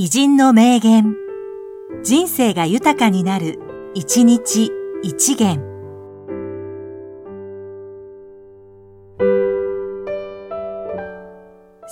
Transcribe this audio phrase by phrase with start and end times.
[0.00, 1.16] 偉人の名言。
[2.04, 3.58] 人生が豊かになる、
[3.94, 4.70] 一日
[5.02, 5.58] 一元。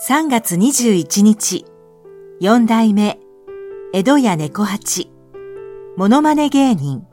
[0.09, 1.64] 3月21日、
[2.39, 3.19] 四代目、
[3.93, 5.11] 江戸屋猫八、
[5.96, 7.04] モノマネ芸人。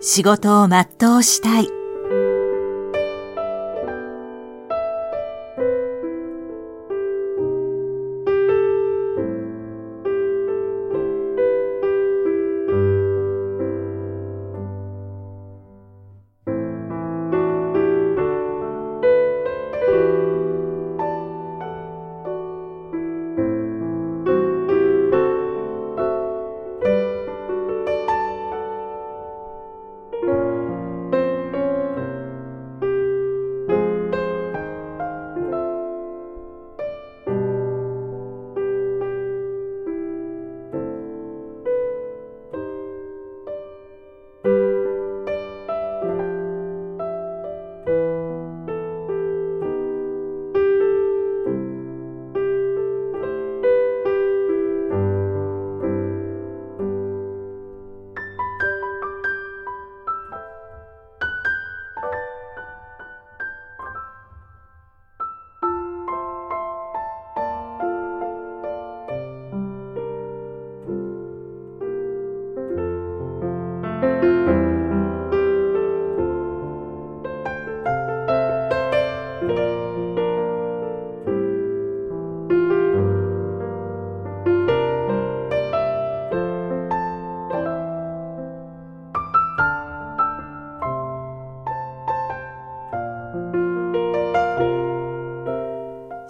[0.00, 1.81] 仕事を全うしたい。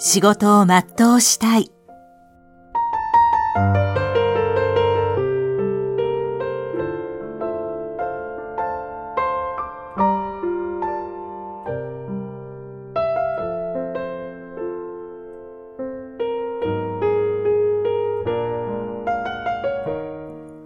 [0.04, 1.70] 仕事を全うしたい。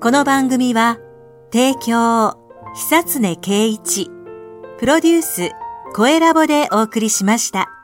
[0.00, 0.98] この番組は、
[1.52, 2.38] 提供、
[2.74, 4.10] 久常圭一、
[4.78, 5.50] プロデュース、
[5.94, 7.75] 声ラボでお送りしました。